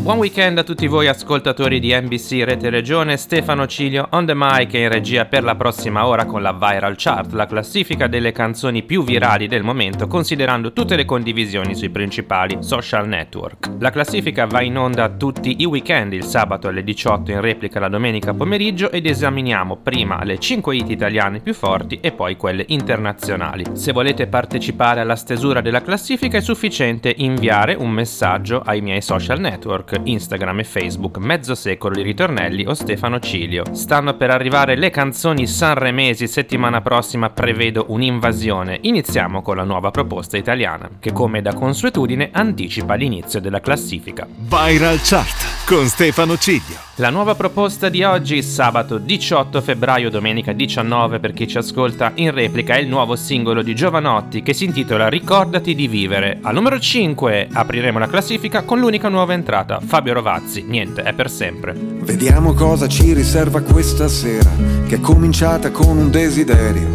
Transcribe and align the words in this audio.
Buon 0.00 0.18
weekend 0.18 0.56
a 0.56 0.62
tutti 0.62 0.86
voi 0.86 1.06
ascoltatori 1.06 1.80
di 1.80 1.92
NBC 1.92 2.42
Rete 2.44 2.70
Regione, 2.70 3.18
Stefano 3.18 3.66
Cilio 3.66 4.06
on 4.12 4.24
the 4.24 4.32
mic 4.34 4.72
e 4.72 4.82
in 4.82 4.88
regia 4.88 5.26
per 5.26 5.42
la 5.42 5.54
prossima 5.54 6.06
ora 6.06 6.24
con 6.24 6.40
la 6.40 6.52
Viral 6.52 6.94
Chart, 6.96 7.32
la 7.32 7.46
classifica 7.46 8.06
delle 8.06 8.32
canzoni 8.32 8.84
più 8.84 9.04
virali 9.04 9.48
del 9.48 9.62
momento 9.62 10.06
considerando 10.06 10.72
tutte 10.72 10.96
le 10.96 11.04
condivisioni 11.04 11.74
sui 11.74 11.90
principali 11.90 12.58
social 12.60 13.06
network. 13.06 13.72
La 13.80 13.90
classifica 13.90 14.46
va 14.46 14.62
in 14.62 14.78
onda 14.78 15.10
tutti 15.10 15.56
i 15.58 15.66
weekend, 15.66 16.14
il 16.14 16.24
sabato 16.24 16.68
alle 16.68 16.84
18 16.84 17.32
in 17.32 17.40
replica 17.42 17.78
la 17.78 17.88
domenica 17.88 18.32
pomeriggio 18.32 18.90
ed 18.90 19.04
esaminiamo 19.04 19.76
prima 19.76 20.24
le 20.24 20.38
5 20.38 20.76
hit 20.76 20.88
italiane 20.88 21.40
più 21.40 21.52
forti 21.52 21.98
e 22.00 22.12
poi 22.12 22.36
quelle 22.36 22.64
internazionali. 22.68 23.64
Se 23.72 23.92
volete 23.92 24.26
partecipare 24.26 25.00
alla 25.00 25.16
stesura 25.16 25.60
della 25.60 25.82
classifica 25.82 26.38
è 26.38 26.40
sufficiente 26.40 27.12
inviare 27.14 27.74
un 27.74 27.90
messaggio 27.90 28.62
ai 28.64 28.80
miei 28.80 29.02
social 29.02 29.40
network 29.40 29.87
TikTok, 29.88 30.00
Instagram 30.04 30.60
e 30.60 30.64
Facebook, 30.64 31.16
mezzo 31.16 31.54
secolo 31.54 31.94
di 31.94 32.02
ritornelli 32.02 32.66
o 32.66 32.74
Stefano 32.74 33.18
Cilio. 33.18 33.64
Stanno 33.72 34.14
per 34.16 34.30
arrivare 34.30 34.76
le 34.76 34.90
canzoni 34.90 35.46
sanremesi, 35.46 36.28
settimana 36.28 36.82
prossima 36.82 37.30
prevedo 37.30 37.86
un'invasione. 37.88 38.78
Iniziamo 38.82 39.40
con 39.40 39.56
la 39.56 39.64
nuova 39.64 39.90
proposta 39.90 40.36
italiana, 40.36 40.88
che 41.00 41.12
come 41.12 41.40
da 41.40 41.54
consuetudine 41.54 42.28
anticipa 42.32 42.94
l'inizio 42.94 43.40
della 43.40 43.60
classifica. 43.60 44.26
Viral 44.28 45.00
Chart 45.02 45.64
con 45.64 45.86
Stefano 45.86 46.36
Ciglio. 46.36 46.86
La 47.00 47.10
nuova 47.10 47.36
proposta 47.36 47.88
di 47.88 48.02
oggi, 48.02 48.42
sabato 48.42 48.98
18 48.98 49.60
febbraio, 49.60 50.10
domenica 50.10 50.52
19 50.52 51.20
per 51.20 51.32
chi 51.32 51.46
ci 51.46 51.56
ascolta 51.56 52.10
in 52.14 52.32
replica, 52.32 52.74
è 52.74 52.78
il 52.78 52.88
nuovo 52.88 53.14
singolo 53.14 53.62
di 53.62 53.72
Giovanotti 53.72 54.42
che 54.42 54.52
si 54.52 54.64
intitola 54.64 55.08
Ricordati 55.08 55.76
di 55.76 55.86
vivere. 55.86 56.38
Al 56.42 56.54
numero 56.54 56.80
5 56.80 57.50
apriremo 57.52 58.00
la 58.00 58.08
classifica 58.08 58.62
con 58.62 58.80
l'unica 58.80 59.08
nuova 59.08 59.34
entrata, 59.34 59.77
Fabio 59.84 60.14
Rovazzi, 60.14 60.64
niente, 60.66 61.02
è 61.02 61.12
per 61.12 61.30
sempre. 61.30 61.74
Vediamo 61.74 62.54
cosa 62.54 62.88
ci 62.88 63.12
riserva 63.12 63.60
questa 63.60 64.08
sera, 64.08 64.50
che 64.86 64.96
è 64.96 65.00
cominciata 65.00 65.70
con 65.70 65.96
un 65.96 66.10
desiderio 66.10 66.88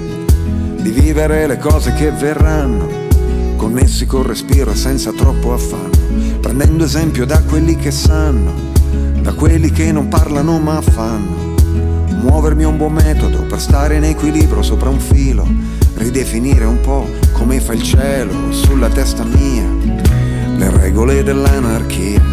di 0.79 0.91
vivere 0.91 1.47
le 1.47 1.57
cose 1.57 1.93
che 1.93 2.11
verranno, 2.11 2.87
connessi 3.55 4.05
col 4.05 4.25
respiro 4.25 4.71
e 4.71 4.75
senza 4.75 5.11
troppo 5.11 5.53
affanno, 5.53 6.39
prendendo 6.41 6.83
esempio 6.83 7.25
da 7.25 7.41
quelli 7.41 7.75
che 7.75 7.91
sanno 7.91 8.71
da 9.23 9.33
quelli 9.33 9.71
che 9.71 9.89
non 9.93 10.09
parlano 10.09 10.59
ma 10.59 10.81
fanno. 10.81 11.55
Muovermi 12.21 12.63
è 12.63 12.65
un 12.65 12.75
buon 12.75 12.91
metodo 12.91 13.43
per 13.43 13.59
stare 13.59 13.95
in 13.95 14.03
equilibrio 14.03 14.61
sopra 14.61 14.89
un 14.89 14.99
filo, 14.99 15.47
ridefinire 15.95 16.65
un 16.65 16.81
po' 16.81 17.07
come 17.31 17.61
fa 17.61 17.73
il 17.73 17.81
cielo 17.81 18.51
sulla 18.51 18.89
testa 18.89 19.23
mia, 19.23 19.65
le 20.57 20.69
regole 20.77 21.23
dell'anarchia. 21.23 22.32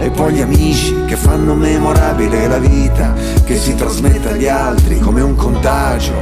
e 0.00 0.10
poi 0.10 0.34
gli 0.34 0.40
amici 0.40 1.04
che 1.06 1.16
fanno 1.16 1.54
memorabile 1.54 2.46
la 2.48 2.58
vita 2.58 3.14
che 3.44 3.56
si 3.56 3.74
trasmette 3.74 4.30
agli 4.30 4.48
altri 4.48 4.98
come 4.98 5.22
un 5.22 5.34
contagio. 5.36 6.12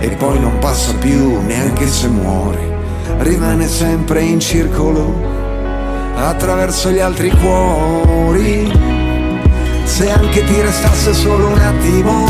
E 0.00 0.08
poi 0.10 0.38
non 0.38 0.58
passa 0.58 0.92
più 0.94 1.40
neanche 1.42 1.86
se 1.86 2.08
muore, 2.08 2.76
rimane 3.18 3.68
sempre 3.68 4.22
in 4.22 4.40
circolo 4.40 5.30
attraverso 6.16 6.90
gli 6.90 7.00
altri 7.00 7.30
cuori. 7.30 8.70
Se 9.84 10.10
anche 10.10 10.44
ti 10.44 10.60
restasse 10.60 11.12
solo 11.12 11.48
un 11.48 11.58
attimo, 11.58 12.28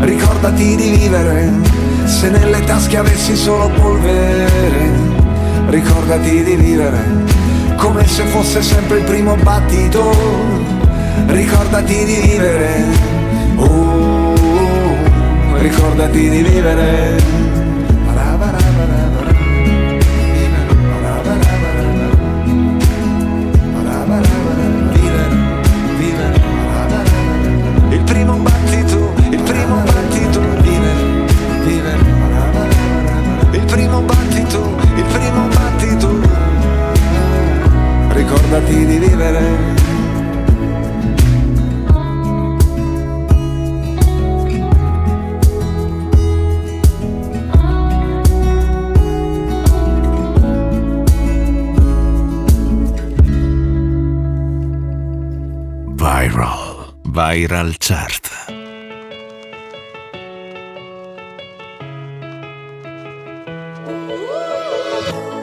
ricordati 0.00 0.76
di 0.76 0.90
vivere, 0.90 1.52
se 2.04 2.30
nelle 2.30 2.64
tasche 2.64 2.96
avessi 2.96 3.36
solo 3.36 3.68
polvere, 3.70 4.50
ricordati 5.68 6.42
di 6.42 6.54
vivere 6.54 7.37
come 7.78 8.06
se 8.06 8.24
fosse 8.24 8.60
sempre 8.62 8.98
il 8.98 9.04
primo 9.04 9.36
battito. 9.36 10.12
Ricordati 11.26 12.04
di 12.04 12.20
vivere, 12.20 12.84
oh, 13.56 14.34
ricordati 15.58 16.28
di 16.28 16.42
vivere. 16.42 17.47
ricordati 38.48 38.86
di 38.86 38.98
vivere. 38.98 39.76
Viral, 55.94 56.94
viral 57.02 57.74
chart 57.78 58.27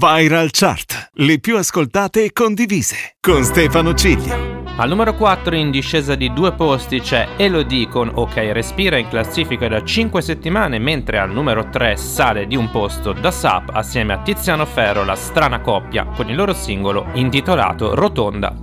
Viral 0.00 0.50
Chart, 0.52 1.10
le 1.14 1.40
più 1.40 1.56
ascoltate 1.56 2.22
e 2.22 2.32
condivise, 2.32 3.16
con 3.18 3.42
Stefano 3.42 3.94
Ciglio. 3.94 4.62
Al 4.76 4.88
numero 4.88 5.16
4 5.16 5.56
in 5.56 5.72
discesa 5.72 6.14
di 6.14 6.32
due 6.32 6.52
posti 6.52 7.00
c'è 7.00 7.26
Elodie 7.36 7.88
con 7.88 8.08
Ok 8.14 8.36
Respira 8.52 8.96
in 8.96 9.08
classifica 9.08 9.66
da 9.66 9.82
5 9.82 10.22
settimane, 10.22 10.78
mentre 10.78 11.18
al 11.18 11.32
numero 11.32 11.68
3 11.68 11.96
sale 11.96 12.46
di 12.46 12.54
un 12.54 12.70
posto 12.70 13.12
da 13.12 13.32
Sap 13.32 13.70
assieme 13.72 14.12
a 14.12 14.22
Tiziano 14.22 14.66
Ferro, 14.66 15.02
la 15.02 15.16
strana 15.16 15.58
coppia, 15.60 16.04
con 16.04 16.30
il 16.30 16.36
loro 16.36 16.54
singolo 16.54 17.08
intitolato 17.14 17.96
Rotonda. 17.96 18.54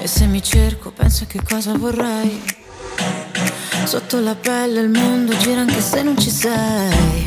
E 0.00 0.06
se 0.06 0.24
mi 0.24 0.42
cerco, 0.42 0.92
penso 0.92 1.26
che 1.28 1.42
cosa 1.46 1.76
vorrei. 1.76 2.42
Sotto 3.84 4.18
la 4.18 4.34
pelle 4.34 4.80
il 4.80 4.88
mondo 4.88 5.36
gira 5.36 5.60
anche 5.60 5.82
se 5.82 6.02
non 6.02 6.18
ci 6.18 6.30
sei. 6.30 7.26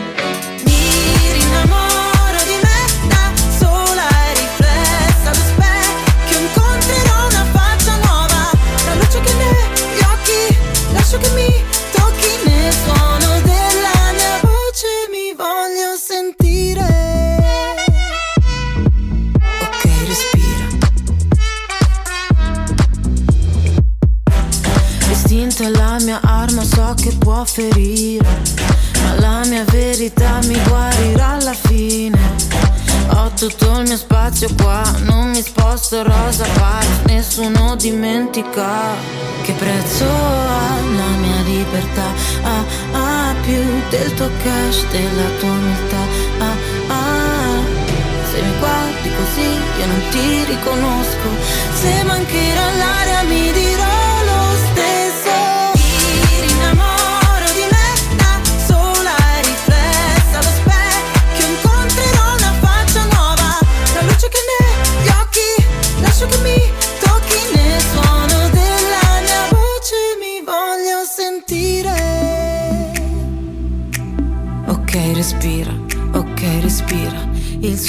lascio 11.11 11.17
che 11.17 11.29
mi 11.31 11.63
tocchi 11.91 12.29
nel 12.45 12.73
suono 12.73 13.41
della 13.41 14.11
mia 14.13 14.39
voce 14.41 14.87
mi 15.11 15.33
voglio 15.35 15.97
sentire. 15.97 16.87
Ok 19.61 19.83
respira. 20.07 20.67
L'istinto 25.07 25.63
è 25.63 25.69
la 25.69 25.97
mia 26.01 26.21
arma 26.21 26.63
so 26.63 26.93
che 26.95 27.11
può 27.17 27.43
ferire 27.43 28.41
ma 29.03 29.19
la 29.19 29.45
mia 29.45 29.65
verità 29.65 30.39
mi 30.45 30.57
guarirà 30.63 31.27
alla 31.31 31.53
fine. 31.53 32.19
Ho 33.09 33.31
tutto 33.35 33.79
il 33.79 33.87
mio 33.87 33.97
spazio 33.97 34.47
qua, 34.55 34.81
sposto 35.81 36.03
rosa 36.03 36.45
pari, 36.59 36.87
nessuno 37.07 37.75
dimentica 37.75 38.93
che 39.41 39.51
prezzo 39.53 40.05
ha 40.05 40.75
la 40.95 41.11
mia 41.17 41.41
libertà. 41.43 42.07
Ah, 42.43 42.63
ah, 42.93 43.35
più 43.41 43.63
del 43.89 44.13
tuo 44.13 44.29
cash, 44.43 44.85
della 44.91 45.29
tua 45.39 45.49
umiltà. 45.49 46.03
Ah, 46.39 46.55
ah, 46.87 47.59
se 48.31 48.41
mi 48.41 48.53
guardi 48.59 49.09
così 49.09 49.49
io 49.79 49.85
non 49.87 50.01
ti 50.11 50.43
riconosco, 50.45 51.29
se 51.73 52.03
mancherà 52.03 52.65
l'aria 52.77 53.23
mi 53.23 53.51
dirò 53.51 54.00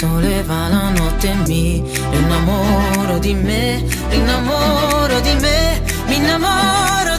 pioveva 0.03 0.67
la 0.67 0.91
notte 0.91 1.33
mi 1.47 1.77
innamoro 2.11 3.19
di 3.21 3.35
me, 3.35 3.85
innamoro 4.11 5.21
di 5.21 5.35
me, 5.35 5.81
mi 6.09 6.17
innamoro 6.17 7.12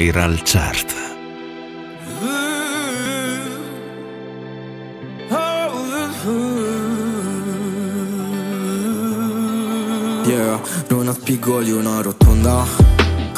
Viral 0.00 0.40
Chart. 0.44 0.94
Yeah, 10.24 10.58
non 10.88 11.12
spigoli 11.12 11.72
una 11.72 12.00
rotonda. 12.00 12.64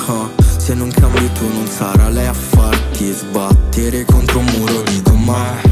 Uh, 0.06 0.28
Se 0.56 0.74
non 0.74 0.92
cambi 0.92 1.32
tu 1.32 1.48
non 1.52 1.66
sarà 1.66 2.08
lei 2.08 2.28
a 2.28 2.32
farti 2.32 3.10
sbattere 3.10 4.04
contro 4.04 4.38
un 4.38 4.44
muro 4.56 4.82
di 4.82 5.02
domani. 5.02 5.62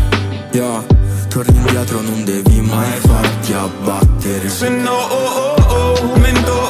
Yeah, 0.50 0.84
torni 1.28 1.56
indietro 1.56 2.00
non 2.00 2.24
devi 2.24 2.60
mai 2.62 2.98
farti 2.98 3.52
abbattere. 3.52 4.48
Se 4.48 4.68
no, 4.68 4.90
oh 4.90 5.54
oh 5.54 6.02
oh, 6.02 6.16
mento 6.16 6.69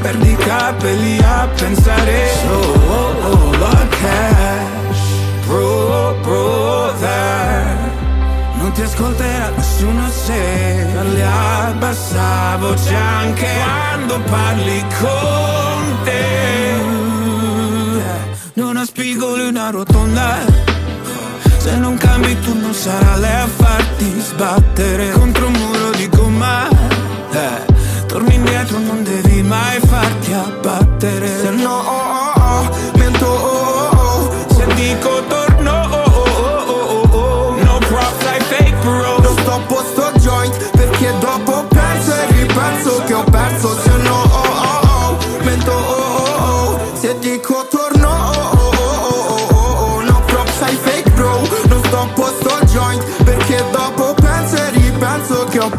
perdi 0.00 0.30
i 0.30 0.36
capelli 0.36 1.18
a 1.18 1.48
pensare. 1.54 2.28
So 2.42 2.54
oh, 2.54 3.50
la 3.58 3.86
cash 3.88 5.00
Bro, 5.46 6.16
brother 6.22 7.76
Non 8.54 8.72
ti 8.72 8.82
ascolterà 8.82 9.50
nessuno 9.56 10.08
se 10.10 10.86
Parli 10.94 11.22
a 11.22 11.74
bassa 11.78 12.56
voce 12.58 12.94
anche 12.94 13.46
quando 13.46 14.20
parli 14.30 14.84
con 15.00 15.98
te. 16.04 16.18
Una 18.54 18.84
spigolo 18.84 19.42
e 19.42 19.48
una 19.48 19.70
rotonda. 19.70 20.38
Se 21.58 21.76
non 21.76 21.96
cambi 21.96 22.38
tu 22.40 22.58
non 22.58 22.72
sarà 22.72 23.16
lei 23.16 23.34
a 23.34 23.46
farti 23.46 24.20
sbattere 24.20 25.10
Contro 25.10 25.46
un 25.46 25.52
muro 25.52 25.90
di 25.90 26.08
gomma. 26.08 26.68
Eh, 27.32 27.69
Torni 28.10 28.34
indietro 28.34 28.78
non 28.80 29.04
devi 29.04 29.40
mai 29.40 29.78
farti 29.86 30.32
abbattere. 30.32 31.28
Se 31.28 31.50
no 31.50 31.78
oh 31.78 32.32
oh 32.34 32.40
oh, 32.40 32.98
mento 32.98 33.26
oh 33.26 33.69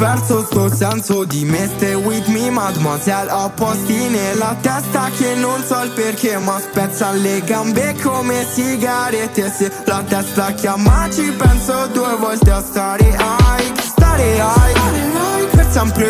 perso 0.02 0.44
sto 0.44 0.68
senso 0.74 1.24
di 1.26 1.46
me. 1.46 1.70
Stay 1.76 1.94
with 1.94 2.26
me 2.28 2.50
mademoiselle 2.50 3.32
Ho 3.32 3.52
posti 3.54 4.10
nella 4.10 4.56
testa 4.60 5.12
che 5.16 5.36
non 5.36 5.64
so 5.64 5.80
il 5.84 5.92
perché 5.92 6.40
Ma 6.40 6.60
spezza 6.60 7.12
le 7.12 7.42
gambe 7.42 7.96
come 8.02 8.44
sigarette. 8.52 9.52
Se 9.56 9.72
la 9.86 10.04
testa 10.08 10.54
chiama 10.54 11.08
ci 11.12 11.32
penso 11.32 11.88
due 11.94 12.16
volte 12.18 12.50
a 12.50 12.62
stare 12.62 13.04
high 13.10 13.80
Stare 13.80 14.36
high 14.36 15.50
Per 15.52 15.68
sempre 15.70 16.10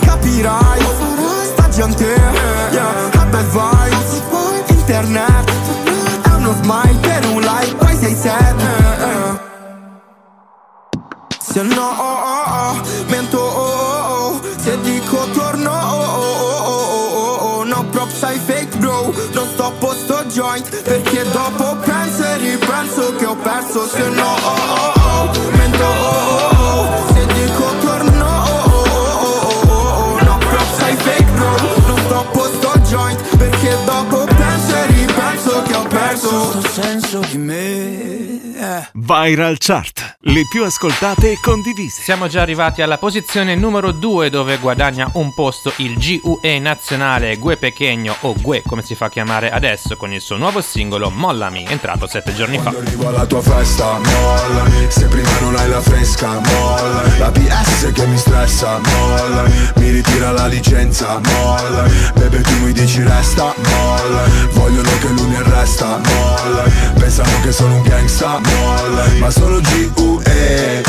Capirai 0.00 0.82
Sta 1.52 1.68
gente 1.68 2.14
Yeah 2.70 3.10
bad 3.30 3.46
vibes. 3.50 4.22
Internet 4.68 5.50
È 6.22 6.34
uno 6.36 6.54
smile 6.62 6.98
per 7.00 7.26
un 7.26 7.40
like 7.40 7.74
Poi 7.74 7.96
sei 7.96 8.14
sad 8.14 8.83
se 11.54 11.62
no 11.62 11.88
oh 11.88 12.18
oh 12.26 12.44
oh, 12.46 12.82
mento 13.10 13.38
oh 13.38 13.52
oh 13.54 14.32
oh 14.32 14.40
Se 14.58 14.76
dico 14.80 15.24
torno 15.32 15.70
oh 15.70 16.02
oh 16.02 16.42
oh 16.42 16.66
oh 16.66 17.14
oh 17.14 17.58
oh 17.58 17.64
No 17.64 17.84
props 17.92 18.24
ai 18.24 18.40
fake 18.40 18.76
bro, 18.78 19.14
non 19.34 19.46
sto 19.52 19.72
posto 19.78 20.24
joint 20.26 20.68
Perché 20.82 21.24
dopo 21.30 21.76
penso 21.76 22.24
e 22.24 22.36
ripenso 22.38 23.14
che 23.14 23.26
ho 23.26 23.36
perso 23.36 23.86
Se 23.86 24.08
no 24.08 24.34
oh 24.34 24.72
oh 24.74 25.30
oh, 25.30 25.30
mento 25.56 25.84
oh 25.84 26.48
oh 26.48 26.66
oh 26.66 27.14
Se 27.14 27.26
dico 27.34 27.64
torno 27.82 28.26
oh 28.26 28.72
oh 28.72 28.98
oh 29.04 29.70
oh 29.70 30.16
oh 30.16 30.24
No 30.24 30.38
props 30.38 30.80
ai 30.80 30.96
fake 30.96 31.30
bro, 31.36 31.54
non 31.86 31.98
sto 32.06 32.26
posto 32.32 32.72
joint 32.80 33.36
Perché 33.36 33.76
dopo 33.84 34.24
penso 34.24 34.74
e 34.74 34.86
ripenso 34.86 35.62
che 35.62 35.74
ho 35.74 35.82
perso 35.86 36.50
Sto 36.50 36.68
senso 36.68 37.20
di 37.30 37.38
me 37.38 38.13
eh. 38.64 38.88
Viral 38.92 39.56
Chart, 39.58 40.16
le 40.20 40.46
più 40.50 40.64
ascoltate 40.64 41.32
e 41.32 41.38
condivise. 41.40 42.02
Siamo 42.02 42.28
già 42.28 42.40
arrivati 42.40 42.80
alla 42.82 42.96
posizione 42.98 43.54
numero 43.54 43.92
2 43.92 44.30
dove 44.30 44.56
guadagna 44.58 45.08
un 45.14 45.34
posto 45.34 45.72
il 45.76 45.98
GUE 45.98 46.58
nazionale 46.58 47.36
Gue 47.36 47.56
Pechegno 47.56 48.16
o 48.20 48.34
Gue 48.40 48.62
come 48.64 48.82
si 48.82 48.94
fa 48.94 49.10
chiamare 49.10 49.50
adesso 49.50 49.96
con 49.96 50.12
il 50.12 50.20
suo 50.20 50.36
nuovo 50.36 50.60
singolo 50.62 51.10
Mollami, 51.10 51.66
entrato 51.68 52.06
sette 52.06 52.34
giorni 52.34 52.56
Quando 52.58 52.80
fa. 52.80 52.86
arrivo 52.86 53.08
alla 53.08 53.26
tua 53.26 53.42
festa, 53.42 53.98
mollami, 53.98 54.86
se 54.88 55.06
prima 55.06 55.40
non 55.40 55.56
hai 55.56 55.68
la 55.68 55.80
fresca, 55.80 56.40
mollami, 56.40 57.18
la 57.18 57.30
PS 57.30 57.92
che 57.92 58.06
mi 58.06 58.16
stressa, 58.16 58.80
mollami, 58.82 59.70
mi 59.76 59.90
ritira 59.90 60.32
la 60.32 60.46
licenza, 60.46 61.20
mollami, 61.22 61.90
bebe 62.14 62.40
tu 62.40 62.58
mi 62.60 62.72
dici 62.72 63.02
resta, 63.02 63.54
mollami, 63.56 64.48
vogliono 64.52 64.90
che 65.00 65.08
lui 65.08 65.26
mi 65.26 65.36
arresta, 65.36 66.00
mollami, 66.02 66.72
pensano 66.98 67.40
che 67.42 67.52
sono 67.52 67.76
un 67.76 67.82
gangsta, 67.82 68.40
molla 68.40 68.53
Ma 69.18 69.30
sono 69.30 69.60
G.U.E 69.60 70.82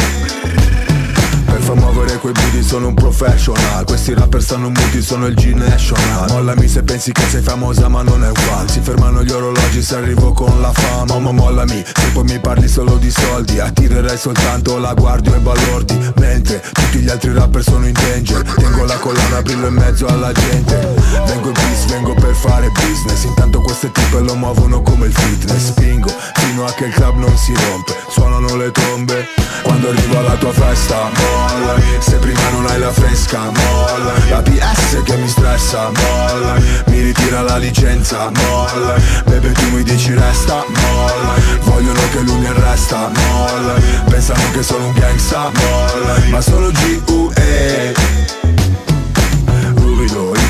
per 1.56 1.64
far 1.64 1.76
muovere 1.76 2.18
quei 2.18 2.34
booty 2.34 2.62
sono 2.62 2.88
un 2.88 2.94
professional. 2.94 3.86
Questi 3.86 4.14
rapper 4.14 4.42
stanno 4.42 4.68
muti, 4.70 5.02
sono 5.02 5.26
il 5.28 5.36
G-National. 5.36 6.30
Mollami 6.30 6.68
se 6.68 6.84
pensi 6.84 7.14
che 7.14 7.22
sei 7.30 7.42
famosa 7.42 7.88
ma 7.88 8.02
non 8.02 8.26
è 8.26 8.30
uguale. 8.30 8.68
Si 8.68 8.82
fermano 8.82 9.24
gli 9.24 9.32
orologi 9.32 9.82
se 9.82 9.96
arrivo 9.96 10.34
con 10.34 10.60
la 10.60 10.74
fama. 10.74 11.18
Ma 11.18 11.32
mollami, 11.32 11.82
se 11.86 12.08
poi 12.12 12.24
mi 12.26 12.40
parli 12.40 12.68
solo 12.68 12.98
di 12.98 13.10
soldi. 13.10 13.60
Attirerai 13.60 14.18
soltanto 14.18 14.78
la 14.78 14.94
guardia 14.94 15.34
e 15.34 15.40
balordi. 15.40 15.98
Mentre 16.18 16.62
tutti 16.74 17.00
gli 17.00 17.10
altri 17.10 17.32
rapper 17.32 17.64
sono 17.64 17.88
in 17.88 17.94
danger. 17.94 18.42
Tengo 18.56 18.84
la 18.84 18.98
collana, 18.98 19.42
brillo 19.42 19.68
in 19.68 19.76
mezzo 19.76 20.08
alla 20.08 20.34
gente 20.34 21.05
Vengo 21.36 21.50
in 21.50 21.54
peace, 21.54 21.86
vengo 21.88 22.14
per 22.14 22.34
fare 22.34 22.70
business. 22.70 23.26
Intanto 23.26 23.60
queste 23.60 23.92
tipe 23.92 24.22
lo 24.22 24.36
muovono 24.36 24.82
come 24.82 25.08
il 25.08 25.14
fitness. 25.14 25.66
Spingo 25.66 26.08
fino 26.36 26.64
a 26.64 26.72
che 26.72 26.86
il 26.86 26.94
club 26.94 27.18
non 27.18 27.36
si 27.36 27.54
rompe. 27.54 27.94
Suonano 28.08 28.56
le 28.56 28.72
trombe 28.72 29.28
Quando 29.62 29.90
arrivo 29.90 30.18
alla 30.18 30.36
tua 30.36 30.54
festa 30.54 31.10
molla. 31.14 31.76
Se 32.00 32.16
prima 32.20 32.40
non 32.52 32.68
hai 32.68 32.80
la 32.80 32.90
fresca 32.90 33.52
molla. 33.52 34.14
La 34.30 34.42
PS 34.42 35.04
che 35.04 35.18
mi 35.18 35.28
stressa 35.28 35.92
molla. 35.92 36.56
Mi 36.86 37.02
ritira 37.02 37.42
la 37.42 37.58
licenza 37.58 38.32
molla. 38.34 38.96
Bebe 39.26 39.52
tu 39.52 39.70
mi 39.72 39.84
dici 39.84 40.14
resta 40.14 40.64
molla. 40.66 41.34
Vogliono 41.64 42.00
che 42.14 42.20
lui 42.22 42.38
mi 42.38 42.48
arresta 42.48 43.12
molla. 43.14 43.74
Pensano 44.06 44.40
che 44.54 44.64
sono 44.64 44.86
un 44.86 44.94
gangsta 44.94 45.52
molla. 45.54 46.18
Ma 46.30 46.40
sono 46.40 46.70
G.U.E 46.70 48.35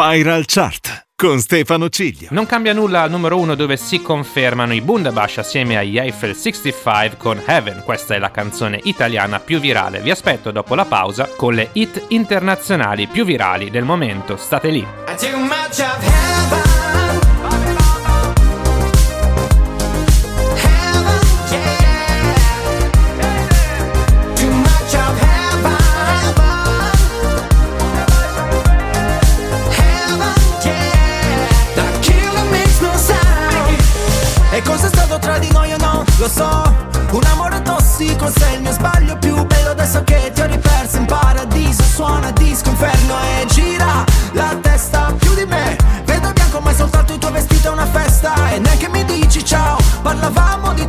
Viral 0.00 0.46
Chart 0.46 1.08
con 1.14 1.40
Stefano 1.40 1.90
Ciglio. 1.90 2.28
Non 2.30 2.46
cambia 2.46 2.72
nulla 2.72 3.02
al 3.02 3.10
numero 3.10 3.36
1 3.36 3.54
dove 3.54 3.76
si 3.76 4.00
confermano 4.00 4.72
i 4.72 4.80
Bundabash 4.80 5.38
assieme 5.38 5.76
agli 5.76 5.98
Eiffel 5.98 6.34
65 6.34 7.18
con 7.18 7.42
Heaven. 7.44 7.82
Questa 7.84 8.14
è 8.14 8.18
la 8.18 8.30
canzone 8.30 8.80
italiana 8.84 9.40
più 9.40 9.60
virale. 9.60 10.00
Vi 10.00 10.10
aspetto 10.10 10.50
dopo 10.52 10.74
la 10.74 10.86
pausa 10.86 11.28
con 11.36 11.52
le 11.52 11.68
hit 11.74 12.06
internazionali 12.08 13.08
più 13.08 13.26
virali 13.26 13.68
del 13.68 13.84
momento. 13.84 14.38
State 14.38 14.68
lì. 14.70 14.86
Lo 36.20 36.28
so 36.28 36.76
Un 37.12 37.24
amore 37.24 37.62
tossico 37.62 38.30
sei 38.30 38.56
il 38.56 38.60
mio 38.60 38.72
sbaglio 38.72 39.16
più 39.16 39.34
bello 39.46 39.70
Adesso 39.70 40.04
che 40.04 40.30
ti 40.34 40.40
ho 40.42 40.46
riperso. 40.46 40.98
In 40.98 41.06
paradiso 41.06 41.82
Suona 41.82 42.30
disco 42.32 42.68
inferno 42.68 43.14
e 43.18 43.46
gira 43.46 44.04
la 44.32 44.56
testa 44.60 45.12
più 45.18 45.34
di 45.34 45.44
me. 45.44 45.76
Vedo 46.04 46.32
bianco 46.32 46.60
ma 46.60 46.70
è 46.70 46.74
soltanto 46.74 47.14
il 47.14 47.18
tuo 47.18 47.30
vestito 47.30 47.68
è 47.68 47.72
una 47.72 47.86
festa. 47.86 48.50
E 48.50 48.58
neanche 48.58 48.88
mi 48.88 49.04
dici 49.04 49.44
ciao 49.44 49.78
Parlavamo 50.02 50.74
di 50.74 50.88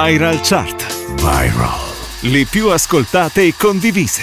Viral 0.00 0.38
Chart. 0.42 1.16
Viral. 1.16 2.30
Le 2.30 2.46
più 2.48 2.68
ascoltate 2.68 3.42
e 3.42 3.54
condivise. 3.58 4.22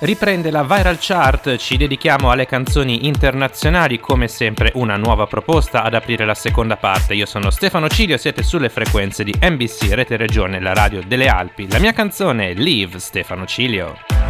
Riprende 0.00 0.50
la 0.50 0.64
Viral 0.64 0.96
Chart, 0.98 1.56
ci 1.58 1.76
dedichiamo 1.76 2.32
alle 2.32 2.44
canzoni 2.44 3.06
internazionali, 3.06 4.00
come 4.00 4.26
sempre 4.26 4.72
una 4.74 4.96
nuova 4.96 5.28
proposta 5.28 5.84
ad 5.84 5.94
aprire 5.94 6.24
la 6.24 6.34
seconda 6.34 6.76
parte. 6.76 7.14
Io 7.14 7.26
sono 7.26 7.50
Stefano 7.50 7.88
Cilio, 7.88 8.16
siete 8.16 8.42
sulle 8.42 8.68
frequenze 8.68 9.22
di 9.22 9.32
NBC, 9.40 9.92
Rete 9.92 10.16
Regione, 10.16 10.60
la 10.60 10.74
radio 10.74 11.00
delle 11.06 11.28
Alpi. 11.28 11.70
La 11.70 11.78
mia 11.78 11.92
canzone 11.92 12.48
è 12.48 12.54
Live 12.54 12.98
Stefano 12.98 13.46
Cilio. 13.46 14.21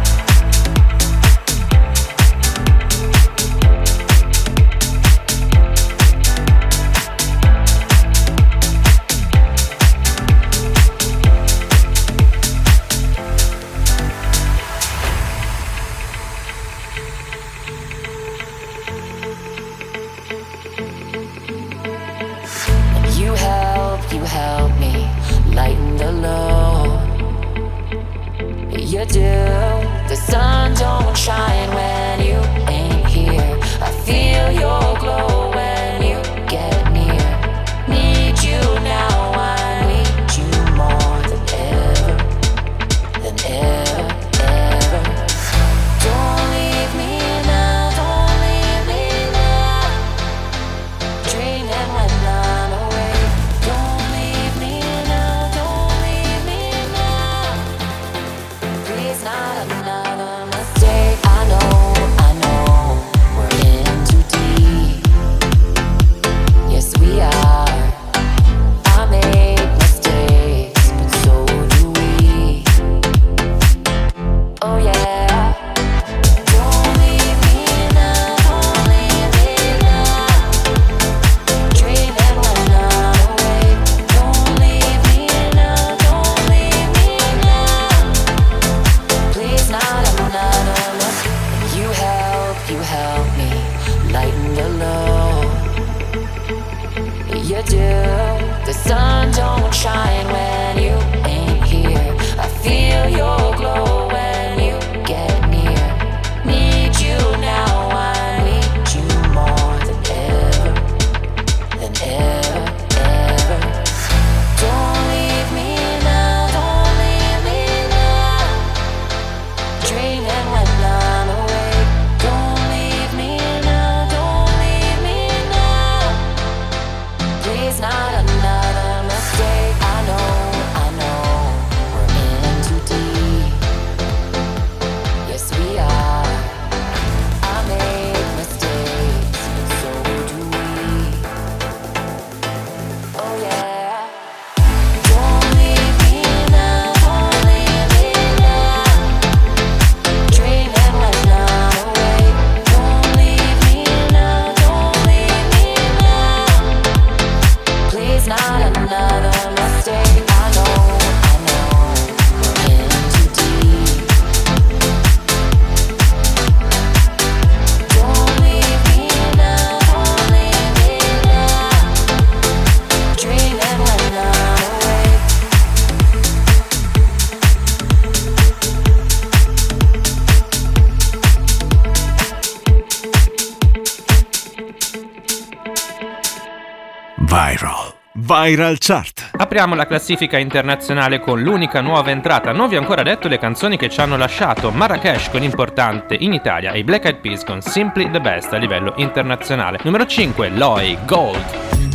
Viral 188.43 188.77
Chart. 188.77 189.29
Apriamo 189.37 189.73
la 189.73 189.87
classifica 189.87 190.37
internazionale 190.37 191.21
con 191.21 191.41
l'unica 191.41 191.79
nuova 191.79 192.11
entrata. 192.11 192.51
Non 192.51 192.67
vi 192.67 192.75
ho 192.75 192.79
ancora 192.79 193.01
detto 193.01 193.29
le 193.29 193.39
canzoni 193.39 193.77
che 193.77 193.89
ci 193.89 194.01
hanno 194.01 194.17
lasciato. 194.17 194.69
Marrakesh 194.69 195.29
con 195.29 195.43
Importante 195.43 196.15
in 196.19 196.33
Italia 196.33 196.71
e 196.71 196.79
i 196.79 196.83
Black 196.83 197.05
Eyed 197.05 197.19
Peas 197.19 197.45
con 197.45 197.61
Simply 197.61 198.11
the 198.11 198.19
Best 198.19 198.51
a 198.51 198.57
livello 198.57 198.93
internazionale. 198.97 199.79
Numero 199.83 200.05
5, 200.05 200.49
Loi 200.49 200.97
Gold. 201.05 201.93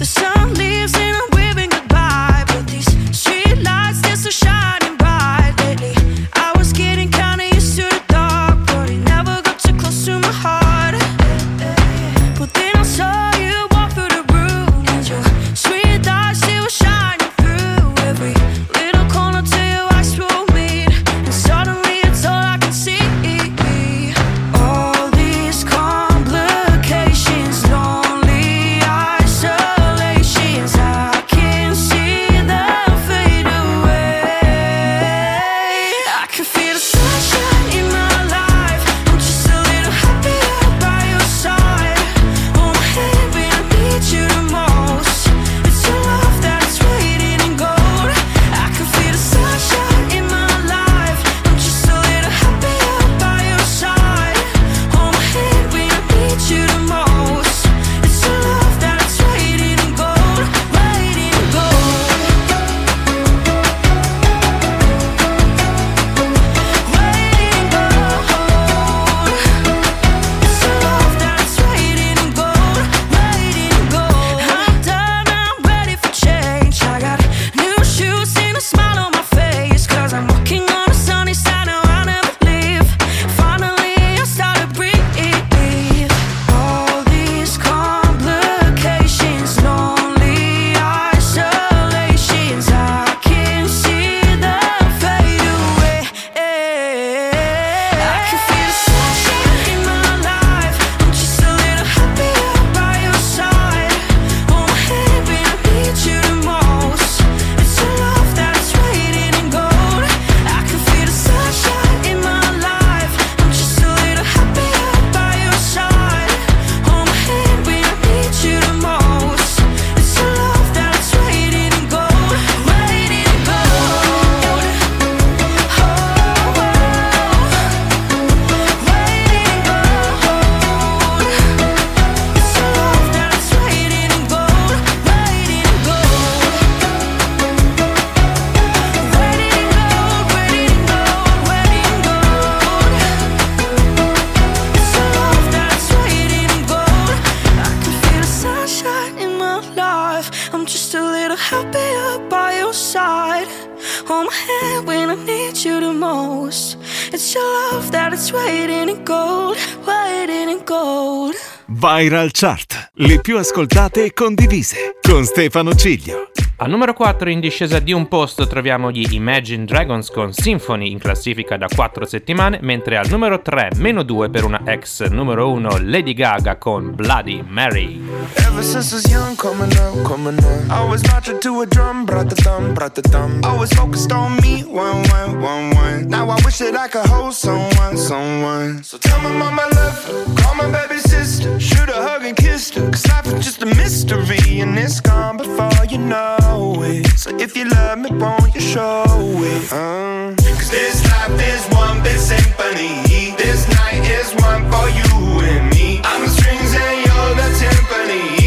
It's 157.20 157.34
your 157.34 157.42
love 157.42 157.90
that 157.90 158.12
is 158.12 158.32
waiting 158.32 158.88
in 158.88 159.04
gold, 159.04 159.56
waiting 159.84 160.50
in 160.50 160.64
gold. 160.64 161.34
Viral 161.78 162.30
Chart, 162.32 162.90
le 162.94 163.20
più 163.20 163.38
ascoltate 163.38 164.06
e 164.06 164.12
condivise, 164.12 164.96
con 165.00 165.24
Stefano 165.24 165.76
Ciglio. 165.76 166.32
Al 166.56 166.70
numero 166.70 166.92
4 166.92 167.30
in 167.30 167.38
discesa 167.38 167.78
di 167.78 167.92
un 167.92 168.08
posto 168.08 168.48
troviamo 168.48 168.90
gli 168.90 169.06
Imagine 169.12 169.64
Dragons 169.64 170.10
con 170.10 170.32
Symphony 170.32 170.90
in 170.90 170.98
classifica 170.98 171.56
da 171.56 171.68
4 171.72 172.04
settimane, 172.04 172.58
mentre 172.62 172.96
al 172.96 173.08
numero 173.08 173.40
3, 173.40 173.74
meno 173.76 174.02
2 174.02 174.28
per 174.28 174.42
una 174.42 174.62
ex 174.64 175.06
numero 175.06 175.52
1 175.52 175.78
Lady 175.82 176.14
Gaga 176.14 176.56
con 176.56 176.96
Bloody 176.96 177.44
Mary. 177.46 178.00
Ever 178.38 178.64
since 178.64 178.92
I 178.92 178.96
was 178.96 179.08
young, 179.08 179.36
coming 179.36 179.72
up, 179.78 180.02
coming 180.02 180.36
up. 180.36 180.70
Always 180.70 181.02
marching 181.06 181.38
to 181.42 181.60
a 181.60 181.66
drum, 181.66 182.04
brought 182.04 182.28
the 182.28 182.42
thumb, 182.42 182.74
brought 182.74 183.00
the 183.00 183.08
thumb. 183.08 183.38
Always 183.44 183.72
focused 183.72 184.10
on 184.10 184.34
me, 184.42 184.64
one, 184.64 185.08
one, 185.10 185.40
one, 185.40 185.76
one. 185.76 186.08
Now 186.08 186.28
I 186.28 186.40
wish 186.44 186.58
that 186.58 186.74
I 186.74 186.88
could 186.88 187.06
hold 187.06 187.34
someone, 187.34 187.96
someone. 187.96 188.82
So 188.82 188.98
tell 188.98 189.20
my 189.20 189.30
mama 189.30 189.62
I 189.62 189.68
love 189.76 190.38
call 190.42 190.56
my 190.56 190.68
baby 190.70 190.98
sister. 190.98 191.60
Shoot 191.68 191.90
a 191.90 192.00
hug 192.08 192.24
and 192.24 192.36
kiss 192.36 192.70
her, 192.70 192.90
cause 192.90 193.06
life 193.08 193.26
is 193.26 193.44
just 193.44 193.62
a 193.62 193.66
mystery. 193.66 194.60
And 194.60 194.78
it's 194.78 195.00
gone 195.00 195.36
before 195.36 195.84
you 195.90 195.98
know 195.98 196.82
it. 196.82 197.06
So 197.18 197.36
if 197.36 197.56
you 197.56 197.68
love 197.68 197.98
me, 197.98 198.10
won't 198.10 198.54
you 198.54 198.60
show 198.60 199.04
it? 199.52 199.72
Uh. 199.72 200.34
Cause 200.58 200.70
this 200.70 201.04
life 201.12 201.38
is 201.52 201.62
one 201.74 202.02
big 202.02 202.18
symphony. 202.18 203.36
This 203.36 203.68
night 203.80 204.02
is 204.18 204.32
one 204.48 204.62
for 204.72 204.88
you 204.98 205.10
and 205.50 205.68
me. 205.74 206.00
I'm 206.04 206.22
the 206.22 206.30
strings 206.30 206.72
and 206.74 206.96
you're 207.04 207.34
the 207.40 207.48
timpani. 207.60 208.37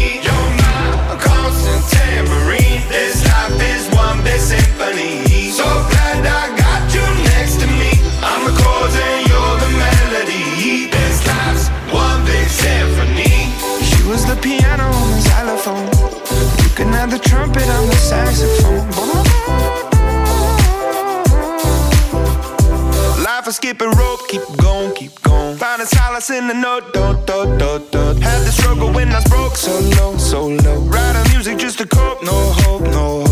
Piano 14.42 14.84
on 14.84 15.10
the 15.12 15.20
xylophone. 15.20 15.86
You 16.62 16.70
can 16.74 16.92
have 16.92 17.10
the 17.10 17.18
trumpet 17.18 17.68
on 17.68 17.86
the 17.86 17.94
saxophone. 17.94 18.88
Life 23.22 23.46
is 23.46 23.56
skipping 23.56 23.90
rope, 23.92 24.20
keep 24.28 24.42
going, 24.60 24.92
keep 24.94 25.22
going. 25.22 25.56
Finding 25.56 25.86
solace 25.86 26.30
in 26.30 26.48
the 26.48 26.54
note, 26.54 26.92
do, 26.92 27.14
do, 27.24 27.56
do, 27.56 27.78
do. 27.90 28.20
Had 28.20 28.42
the 28.42 28.52
struggle 28.52 28.92
when 28.92 29.10
I 29.12 29.20
was 29.20 29.28
broke, 29.30 29.56
so 29.56 29.78
low, 29.96 30.16
so 30.18 30.46
low. 30.48 30.80
Writing 30.80 31.32
music 31.32 31.58
just 31.58 31.78
to 31.78 31.86
cope, 31.86 32.22
no 32.22 32.32
hope, 32.32 32.82
no 32.82 33.24
hope. 33.24 33.31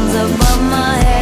hands 0.00 0.14
above 0.14 0.62
my 0.62 0.94
head. 1.04 1.19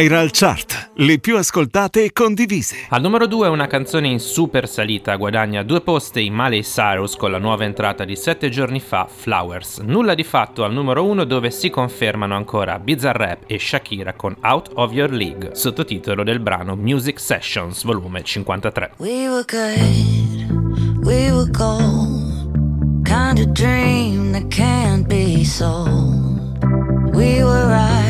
Viral 0.00 0.30
Chart, 0.32 0.92
le 0.94 1.18
più 1.18 1.36
ascoltate 1.36 2.04
e 2.04 2.12
condivise. 2.14 2.86
Al 2.88 3.02
numero 3.02 3.26
2 3.26 3.48
una 3.48 3.66
canzone 3.66 4.08
in 4.08 4.18
super 4.18 4.66
salita 4.66 5.14
guadagna 5.16 5.62
due 5.62 5.82
poste 5.82 6.20
in 6.20 6.32
Miley 6.32 6.62
Cyrus 6.62 7.16
con 7.16 7.30
la 7.30 7.36
nuova 7.36 7.64
entrata 7.64 8.06
di 8.06 8.16
7 8.16 8.48
giorni 8.48 8.80
fa, 8.80 9.06
Flowers. 9.06 9.80
Nulla 9.80 10.14
di 10.14 10.24
fatto 10.24 10.64
al 10.64 10.72
numero 10.72 11.04
1 11.04 11.24
dove 11.24 11.50
si 11.50 11.68
confermano 11.68 12.34
ancora 12.34 12.78
Bizarrap 12.78 13.42
e 13.46 13.58
Shakira 13.58 14.14
con 14.14 14.34
Out 14.40 14.70
of 14.76 14.90
Your 14.92 15.10
League, 15.10 15.54
sottotitolo 15.54 16.22
del 16.22 16.40
brano 16.40 16.76
Music 16.76 17.20
Sessions, 17.20 17.84
volume 17.84 18.22
53. 18.24 18.92
We 18.96 19.28
were 19.28 19.44
good, 19.46 21.04
we 21.04 21.30
were 21.30 21.50
gold, 21.50 23.04
kind 23.04 23.38
of 23.38 23.48
dream 23.52 24.32
that 24.32 24.48
can't 24.48 25.06
be 25.06 25.44
sold. 25.44 26.64
We 27.12 27.44
were 27.44 27.66
right. 27.66 28.09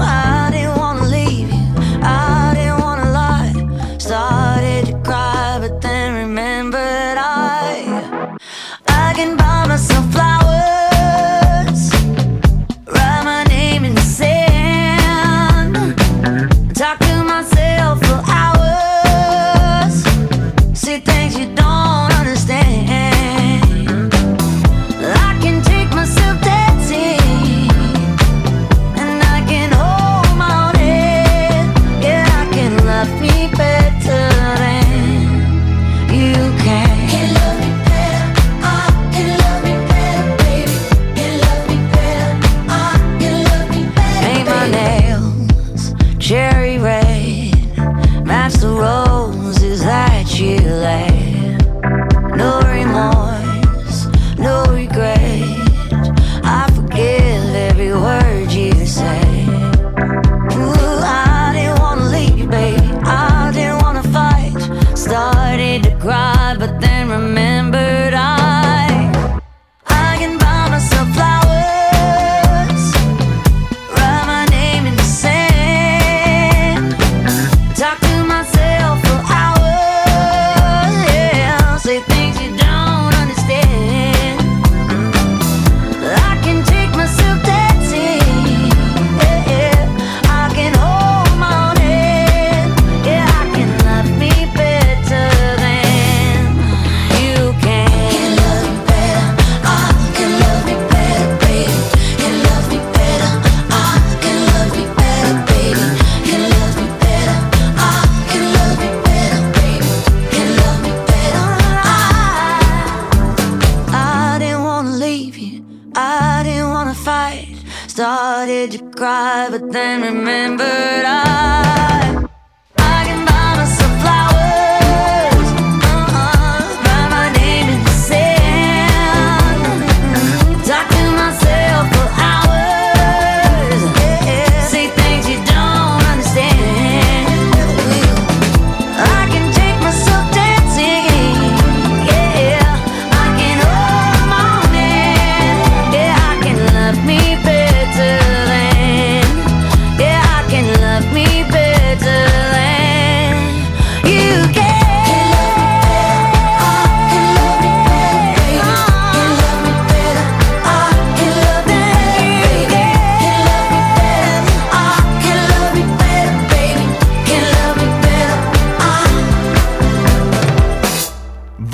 myself 78.61 79.20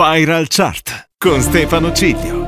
Spiral 0.07 0.47
Chart 0.47 1.09
con 1.17 1.41
Stefano 1.41 1.91
Ciglio. 1.91 2.46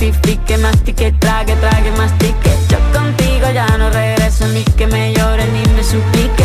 Que 0.00 0.12
te 0.12 0.12
mortifique, 0.12 0.58
mastique, 0.58 1.12
trague, 1.18 1.54
trague, 1.56 1.90
mastique. 1.92 2.50
Yo 2.70 2.78
contigo 2.98 3.50
ya 3.52 3.66
no 3.76 3.90
regreso 3.90 4.46
ni 4.48 4.64
que 4.64 4.86
me 4.86 5.12
llore 5.12 5.44
ni 5.46 5.62
me 5.74 5.84
suplique. 5.84 6.44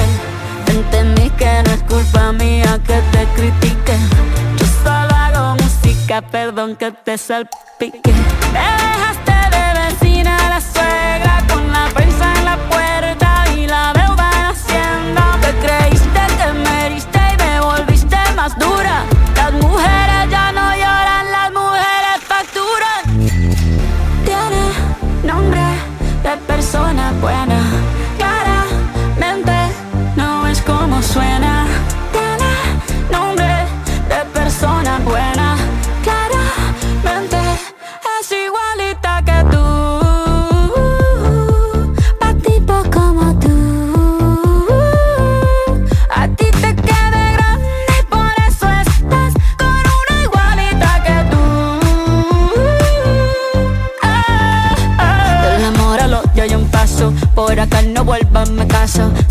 Entendí 0.68 1.30
que 1.32 1.64
no 1.64 1.72
es 1.72 1.84
culpa 1.84 2.32
mía 2.34 2.80
que 2.86 3.02
te 3.12 3.26
critique. 3.36 3.98
Yo 4.58 4.66
solo 4.84 5.16
hago 5.16 5.56
música, 5.56 6.22
perdón 6.22 6.76
que 6.76 6.92
te 6.92 7.18
salpique. 7.18 8.14
Dejaste 8.54 9.58
de 9.58 9.65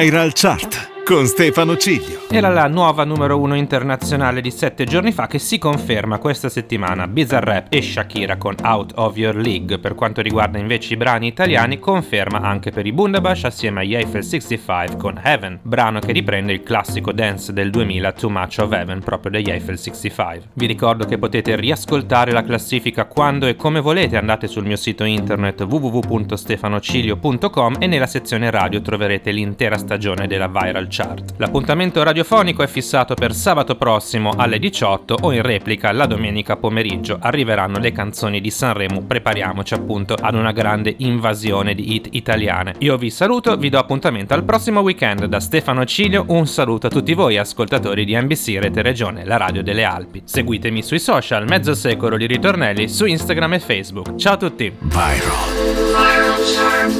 Viral 0.00 0.32
Chart 0.32 0.79
con 1.10 1.26
Stefano 1.26 1.76
Ciglio. 1.76 2.20
Era 2.30 2.50
la 2.50 2.68
nuova 2.68 3.02
numero 3.02 3.40
uno 3.40 3.56
internazionale 3.56 4.40
di 4.40 4.52
sette 4.52 4.84
giorni 4.84 5.10
fa 5.10 5.26
che 5.26 5.40
si 5.40 5.58
conferma 5.58 6.18
questa 6.18 6.48
settimana. 6.48 7.08
Bizarrap 7.08 7.66
e 7.68 7.82
Shakira 7.82 8.36
con 8.36 8.54
Out 8.62 8.92
of 8.94 9.16
Your 9.16 9.34
League. 9.34 9.80
Per 9.80 9.96
quanto 9.96 10.22
riguarda 10.22 10.58
invece 10.58 10.94
i 10.94 10.96
brani 10.96 11.26
italiani, 11.26 11.80
conferma 11.80 12.38
anche 12.38 12.70
per 12.70 12.86
i 12.86 12.92
Bundabash 12.92 13.42
assieme 13.42 13.80
agli 13.80 13.96
Eiffel 13.96 14.22
65 14.22 14.96
con 14.96 15.20
Heaven, 15.20 15.58
brano 15.62 15.98
che 15.98 16.12
riprende 16.12 16.52
il 16.52 16.62
classico 16.62 17.10
dance 17.10 17.52
del 17.52 17.70
2000 17.70 18.12
Too 18.12 18.30
Much 18.30 18.58
of 18.60 18.70
Heaven 18.70 19.00
proprio 19.00 19.32
degli 19.32 19.50
Eiffel 19.50 19.78
65. 19.78 20.50
Vi 20.52 20.66
ricordo 20.66 21.06
che 21.06 21.18
potete 21.18 21.56
riascoltare 21.56 22.30
la 22.30 22.44
classifica 22.44 23.06
quando 23.06 23.48
e 23.48 23.56
come 23.56 23.80
volete, 23.80 24.16
andate 24.16 24.46
sul 24.46 24.64
mio 24.64 24.76
sito 24.76 25.02
internet 25.02 25.62
www.stefanocilio.com 25.62 27.78
e 27.80 27.88
nella 27.88 28.06
sezione 28.06 28.48
radio 28.48 28.80
troverete 28.80 29.32
l'intera 29.32 29.76
stagione 29.76 30.28
della 30.28 30.46
Viral 30.46 30.86
Chart. 30.88 30.99
L'appuntamento 31.36 32.02
radiofonico 32.02 32.62
è 32.62 32.66
fissato 32.66 33.14
per 33.14 33.34
sabato 33.34 33.76
prossimo 33.76 34.32
alle 34.36 34.58
18 34.58 35.16
o 35.22 35.32
in 35.32 35.42
replica 35.42 35.92
la 35.92 36.06
domenica 36.06 36.56
pomeriggio. 36.56 37.18
Arriveranno 37.20 37.78
le 37.78 37.92
canzoni 37.92 38.40
di 38.40 38.50
Sanremo, 38.50 39.02
prepariamoci 39.02 39.74
appunto 39.74 40.14
ad 40.14 40.34
una 40.34 40.52
grande 40.52 40.94
invasione 40.98 41.74
di 41.74 41.94
hit 41.94 42.08
italiane. 42.10 42.74
Io 42.78 42.96
vi 42.96 43.10
saluto, 43.10 43.56
vi 43.56 43.68
do 43.68 43.78
appuntamento 43.78 44.34
al 44.34 44.44
prossimo 44.44 44.80
weekend 44.80 45.24
da 45.24 45.40
Stefano 45.40 45.84
Cilio, 45.84 46.24
un 46.28 46.46
saluto 46.46 46.88
a 46.88 46.90
tutti 46.90 47.14
voi 47.14 47.38
ascoltatori 47.38 48.04
di 48.04 48.14
NBC 48.14 48.58
Rete 48.60 48.82
Regione, 48.82 49.24
la 49.24 49.36
radio 49.36 49.62
delle 49.62 49.84
Alpi. 49.84 50.22
Seguitemi 50.24 50.82
sui 50.82 50.98
social, 50.98 51.46
mezzo 51.48 51.74
secolo 51.74 52.16
di 52.16 52.26
ritornelli 52.26 52.88
su 52.88 53.06
Instagram 53.06 53.54
e 53.54 53.60
Facebook. 53.60 54.16
Ciao 54.16 54.34
a 54.34 54.36
tutti! 54.36 54.72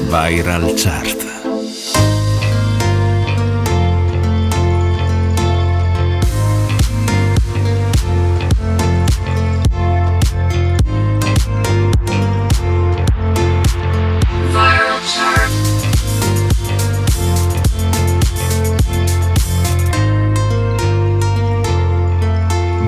Viral 0.09 0.73
Chart. 0.77 1.40